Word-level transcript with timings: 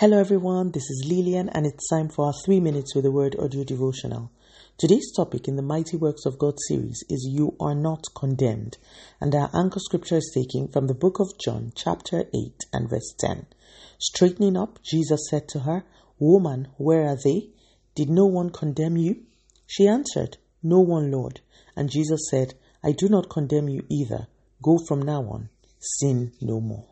Hello, 0.00 0.16
everyone. 0.16 0.70
This 0.70 0.88
is 0.90 1.06
Lillian, 1.08 1.48
and 1.48 1.66
it's 1.66 1.88
time 1.88 2.08
for 2.08 2.26
our 2.26 2.32
three 2.44 2.60
minutes 2.60 2.94
with 2.94 3.02
the 3.02 3.10
word 3.10 3.34
audio 3.36 3.64
devotional. 3.64 4.30
Today's 4.76 5.10
topic 5.10 5.48
in 5.48 5.56
the 5.56 5.62
Mighty 5.62 5.96
Works 5.96 6.24
of 6.24 6.38
God 6.38 6.54
series 6.68 7.02
is 7.10 7.26
You 7.28 7.56
Are 7.58 7.74
Not 7.74 8.04
Condemned, 8.14 8.78
and 9.20 9.34
our 9.34 9.50
anchor 9.52 9.80
scripture 9.80 10.18
is 10.18 10.30
taken 10.32 10.68
from 10.68 10.86
the 10.86 10.94
book 10.94 11.18
of 11.18 11.36
John, 11.44 11.72
chapter 11.74 12.26
8 12.32 12.64
and 12.72 12.88
verse 12.88 13.12
10. 13.18 13.46
Straightening 13.98 14.56
up, 14.56 14.78
Jesus 14.84 15.26
said 15.28 15.48
to 15.48 15.58
her, 15.66 15.82
Woman, 16.20 16.68
where 16.76 17.08
are 17.08 17.18
they? 17.24 17.50
Did 17.96 18.08
no 18.08 18.26
one 18.26 18.50
condemn 18.50 18.96
you? 18.96 19.24
She 19.66 19.88
answered, 19.88 20.36
No 20.62 20.78
one, 20.78 21.10
Lord. 21.10 21.40
And 21.74 21.90
Jesus 21.90 22.28
said, 22.30 22.54
I 22.84 22.92
do 22.92 23.08
not 23.08 23.28
condemn 23.28 23.68
you 23.68 23.82
either. 23.90 24.28
Go 24.62 24.78
from 24.86 25.02
now 25.02 25.22
on, 25.22 25.48
sin 25.80 26.34
no 26.40 26.60
more. 26.60 26.86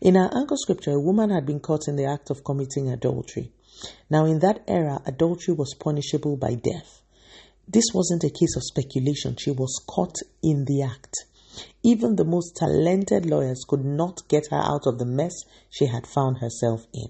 In 0.00 0.16
our 0.16 0.30
anchor 0.36 0.56
scripture, 0.56 0.92
a 0.92 1.00
woman 1.00 1.30
had 1.30 1.46
been 1.46 1.60
caught 1.60 1.88
in 1.88 1.96
the 1.96 2.04
act 2.04 2.30
of 2.30 2.44
committing 2.44 2.90
adultery. 2.90 3.52
Now, 4.10 4.26
in 4.26 4.40
that 4.40 4.62
era, 4.68 5.00
adultery 5.06 5.54
was 5.54 5.74
punishable 5.74 6.36
by 6.36 6.54
death. 6.54 7.02
This 7.66 7.86
wasn't 7.94 8.24
a 8.24 8.30
case 8.30 8.56
of 8.56 8.62
speculation, 8.62 9.36
she 9.36 9.50
was 9.50 9.82
caught 9.86 10.16
in 10.42 10.66
the 10.66 10.82
act. 10.82 11.14
Even 11.82 12.16
the 12.16 12.24
most 12.24 12.56
talented 12.56 13.24
lawyers 13.24 13.64
could 13.66 13.84
not 13.84 14.28
get 14.28 14.48
her 14.50 14.58
out 14.58 14.86
of 14.86 14.98
the 14.98 15.06
mess 15.06 15.32
she 15.70 15.86
had 15.86 16.06
found 16.06 16.38
herself 16.38 16.86
in. 16.92 17.08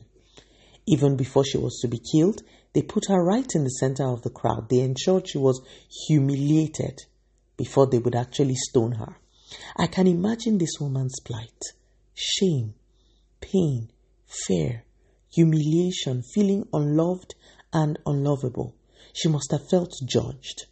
Even 0.86 1.16
before 1.16 1.44
she 1.44 1.58
was 1.58 1.78
to 1.80 1.88
be 1.88 1.98
killed, 2.12 2.42
they 2.74 2.82
put 2.82 3.08
her 3.08 3.24
right 3.24 3.50
in 3.54 3.64
the 3.64 3.70
center 3.70 4.04
of 4.04 4.22
the 4.22 4.30
crowd. 4.30 4.68
They 4.68 4.80
ensured 4.80 5.28
she 5.28 5.38
was 5.38 5.60
humiliated 6.06 7.04
before 7.56 7.86
they 7.86 7.98
would 7.98 8.14
actually 8.14 8.56
stone 8.56 8.92
her. 8.92 9.16
I 9.76 9.86
can 9.86 10.06
imagine 10.06 10.58
this 10.58 10.78
woman's 10.80 11.18
plight 11.20 11.62
shame, 12.14 12.74
pain, 13.40 13.90
fear, 14.26 14.84
humiliation, 15.32 16.22
feeling 16.22 16.66
unloved 16.72 17.34
and 17.72 17.98
unlovable. 18.06 18.74
She 19.12 19.28
must 19.28 19.50
have 19.50 19.68
felt 19.68 19.92
judged. 20.06 20.66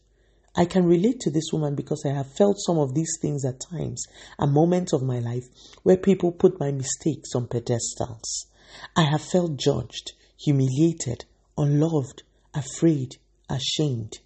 I 0.54 0.66
can 0.66 0.84
relate 0.84 1.20
to 1.20 1.30
this 1.30 1.50
woman 1.52 1.74
because 1.74 2.04
I 2.04 2.12
have 2.12 2.32
felt 2.32 2.56
some 2.58 2.78
of 2.78 2.94
these 2.94 3.16
things 3.20 3.44
at 3.44 3.60
times, 3.60 4.04
a 4.38 4.46
moment 4.46 4.92
of 4.92 5.02
my 5.02 5.18
life 5.18 5.44
where 5.82 5.96
people 5.96 6.30
put 6.30 6.60
my 6.60 6.70
mistakes 6.70 7.30
on 7.34 7.48
pedestals. 7.48 8.46
I 8.94 9.02
have 9.04 9.22
felt 9.22 9.56
judged, 9.56 10.12
humiliated, 10.38 11.24
unloved, 11.56 12.22
afraid, 12.54 13.16
ashamed. 13.48 14.18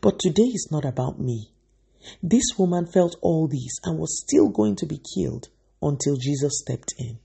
But 0.00 0.18
today 0.18 0.50
is 0.54 0.68
not 0.70 0.84
about 0.84 1.20
me. 1.20 1.50
This 2.22 2.44
woman 2.56 2.86
felt 2.86 3.16
all 3.20 3.46
these 3.46 3.74
and 3.84 3.98
was 3.98 4.22
still 4.26 4.48
going 4.48 4.76
to 4.76 4.86
be 4.86 5.00
killed 5.14 5.48
until 5.82 6.16
Jesus 6.16 6.60
stepped 6.60 6.94
in. 6.98 7.18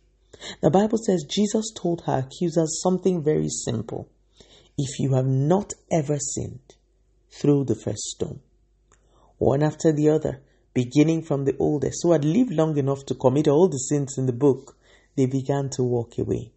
The 0.62 0.70
Bible 0.72 0.98
says 0.98 1.26
Jesus 1.30 1.72
told 1.76 2.04
her 2.06 2.20
accusers 2.20 2.82
something 2.82 3.24
very 3.24 3.50
simple. 3.50 4.10
If 4.78 5.00
you 5.00 5.14
have 5.14 5.28
not 5.28 5.74
ever 5.92 6.18
sinned, 6.20 6.76
throw 7.32 7.64
the 7.64 7.76
first 7.76 8.04
stone. 8.04 8.42
One 9.38 9.64
after 9.64 9.92
the 9.92 10.10
other, 10.10 10.42
beginning 10.74 11.24
from 11.24 11.46
the 11.46 11.56
oldest, 11.58 12.00
who 12.04 12.12
had 12.12 12.26
lived 12.26 12.52
long 12.52 12.78
enough 12.78 13.06
to 13.06 13.16
commit 13.16 13.48
all 13.48 13.70
the 13.70 13.78
sins 13.78 14.18
in 14.18 14.26
the 14.26 14.34
book, 14.34 14.76
they 15.16 15.26
began 15.26 15.70
to 15.72 15.84
walk 15.84 16.18
away. 16.18 16.52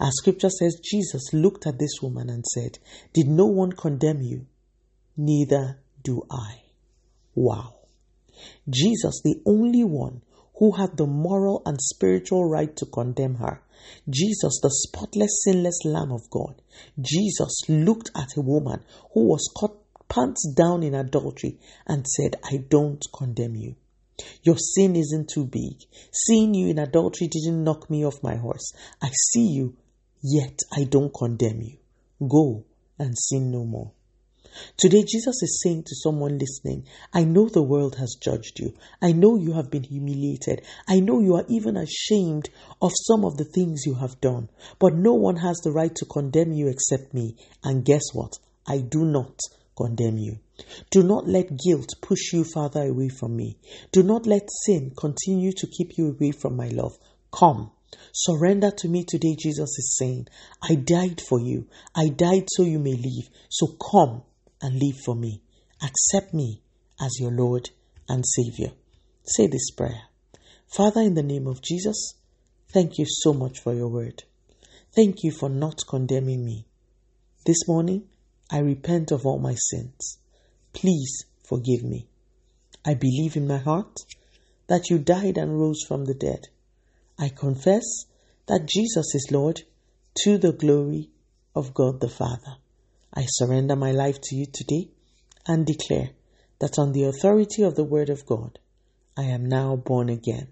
As 0.00 0.14
scripture 0.16 0.50
says, 0.50 0.80
Jesus 0.82 1.32
looked 1.32 1.66
at 1.66 1.78
this 1.78 2.00
woman 2.02 2.30
and 2.30 2.44
said, 2.46 2.78
Did 3.12 3.28
no 3.28 3.46
one 3.46 3.72
condemn 3.72 4.22
you? 4.22 4.46
Neither 5.16 5.78
do 6.02 6.22
I. 6.30 6.62
Wow. 7.34 7.74
Jesus, 8.68 9.20
the 9.22 9.40
only 9.46 9.84
one 9.84 10.22
who 10.58 10.72
had 10.72 10.96
the 10.96 11.06
moral 11.06 11.62
and 11.64 11.78
spiritual 11.80 12.48
right 12.48 12.76
to 12.76 12.86
condemn 12.86 13.36
her. 13.36 13.62
Jesus, 14.08 14.60
the 14.60 14.70
spotless, 14.70 15.42
sinless 15.44 15.84
Lamb 15.84 16.12
of 16.12 16.28
God. 16.30 16.60
Jesus 17.00 17.60
looked 17.68 18.10
at 18.14 18.36
a 18.36 18.40
woman 18.40 18.84
who 19.14 19.28
was 19.28 19.48
caught 19.56 19.76
pants 20.08 20.52
down 20.56 20.82
in 20.82 20.94
adultery 20.94 21.58
and 21.86 22.06
said, 22.06 22.36
I 22.44 22.64
don't 22.68 23.04
condemn 23.16 23.54
you. 23.54 23.76
Your 24.42 24.56
sin 24.58 24.96
isn't 24.96 25.30
too 25.32 25.46
big. 25.46 25.84
Seeing 26.12 26.54
you 26.54 26.68
in 26.68 26.78
adultery 26.78 27.28
didn't 27.28 27.62
knock 27.62 27.88
me 27.88 28.04
off 28.04 28.22
my 28.22 28.36
horse. 28.36 28.72
I 29.00 29.10
see 29.10 29.46
you, 29.52 29.76
yet 30.22 30.58
I 30.76 30.84
don't 30.84 31.14
condemn 31.14 31.60
you. 31.62 31.78
Go 32.26 32.64
and 32.98 33.16
sin 33.16 33.52
no 33.52 33.64
more. 33.64 33.92
Today, 34.76 35.02
Jesus 35.02 35.42
is 35.42 35.60
saying 35.62 35.84
to 35.84 35.94
someone 35.94 36.38
listening, 36.38 36.86
I 37.12 37.24
know 37.24 37.48
the 37.48 37.62
world 37.62 37.96
has 37.96 38.16
judged 38.20 38.58
you. 38.58 38.74
I 39.02 39.12
know 39.12 39.36
you 39.36 39.52
have 39.52 39.70
been 39.70 39.84
humiliated. 39.84 40.62
I 40.88 41.00
know 41.00 41.20
you 41.20 41.36
are 41.36 41.44
even 41.48 41.76
ashamed 41.76 42.50
of 42.80 42.92
some 42.94 43.24
of 43.24 43.36
the 43.36 43.44
things 43.44 43.84
you 43.86 43.94
have 43.94 44.20
done. 44.20 44.48
But 44.78 44.94
no 44.94 45.14
one 45.14 45.36
has 45.36 45.58
the 45.58 45.72
right 45.72 45.94
to 45.96 46.04
condemn 46.04 46.52
you 46.52 46.68
except 46.68 47.14
me. 47.14 47.36
And 47.62 47.84
guess 47.84 48.02
what? 48.12 48.38
I 48.66 48.78
do 48.78 49.04
not 49.04 49.38
condemn 49.76 50.18
you. 50.18 50.38
Do 50.90 51.02
not 51.02 51.28
let 51.28 51.56
guilt 51.56 51.88
push 52.00 52.32
you 52.32 52.44
farther 52.44 52.82
away 52.82 53.08
from 53.08 53.36
me. 53.36 53.58
Do 53.92 54.02
not 54.02 54.26
let 54.26 54.48
sin 54.64 54.92
continue 54.96 55.52
to 55.52 55.66
keep 55.66 55.96
you 55.96 56.10
away 56.10 56.32
from 56.32 56.56
my 56.56 56.68
love. 56.68 56.98
Come. 57.32 57.70
Surrender 58.12 58.70
to 58.70 58.88
me 58.88 59.04
today, 59.04 59.36
Jesus 59.38 59.78
is 59.78 59.96
saying. 59.98 60.26
I 60.62 60.74
died 60.74 61.20
for 61.20 61.40
you. 61.40 61.68
I 61.94 62.08
died 62.08 62.48
so 62.50 62.64
you 62.64 62.78
may 62.78 62.94
live. 62.94 63.30
So 63.48 63.68
come 63.90 64.22
and 64.60 64.80
live 64.80 64.96
for 65.04 65.14
me. 65.14 65.42
Accept 65.82 66.34
me 66.34 66.62
as 67.00 67.18
your 67.20 67.30
Lord 67.30 67.70
and 68.08 68.24
Savior. 68.26 68.72
Say 69.24 69.46
this 69.46 69.70
prayer 69.70 70.02
Father, 70.66 71.00
in 71.00 71.14
the 71.14 71.22
name 71.22 71.46
of 71.46 71.62
Jesus, 71.62 72.14
thank 72.68 72.98
you 72.98 73.06
so 73.06 73.32
much 73.32 73.60
for 73.60 73.74
your 73.74 73.88
word. 73.88 74.24
Thank 74.94 75.22
you 75.22 75.30
for 75.30 75.48
not 75.48 75.86
condemning 75.88 76.44
me. 76.44 76.66
This 77.46 77.66
morning, 77.68 78.08
I 78.50 78.58
repent 78.58 79.10
of 79.12 79.24
all 79.24 79.38
my 79.38 79.54
sins. 79.54 80.18
Please 80.72 81.24
forgive 81.46 81.82
me. 81.82 82.08
I 82.84 82.94
believe 82.94 83.36
in 83.36 83.46
my 83.46 83.58
heart 83.58 84.00
that 84.66 84.90
you 84.90 84.98
died 84.98 85.38
and 85.38 85.58
rose 85.58 85.82
from 85.86 86.04
the 86.04 86.14
dead. 86.14 86.48
I 87.18 87.28
confess 87.30 87.84
that 88.46 88.68
Jesus 88.68 89.14
is 89.14 89.28
Lord 89.30 89.62
to 90.22 90.38
the 90.38 90.52
glory 90.52 91.10
of 91.54 91.74
God 91.74 92.00
the 92.00 92.08
Father. 92.08 92.56
I 93.14 93.24
surrender 93.26 93.74
my 93.74 93.92
life 93.92 94.20
to 94.20 94.36
you 94.36 94.46
today 94.46 94.90
and 95.46 95.66
declare 95.66 96.10
that 96.60 96.78
on 96.78 96.92
the 96.92 97.04
authority 97.04 97.62
of 97.62 97.74
the 97.74 97.84
Word 97.84 98.10
of 98.10 98.26
God, 98.26 98.58
I 99.16 99.24
am 99.24 99.46
now 99.46 99.76
born 99.76 100.08
again. 100.08 100.48